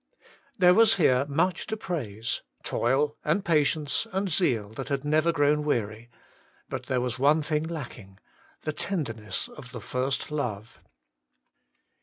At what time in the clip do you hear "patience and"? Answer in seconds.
3.45-4.31